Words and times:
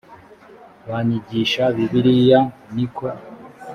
banyigisha 0.89 1.63
bibiliya 1.75 2.39
ni 2.75 2.85
ko 2.95 3.05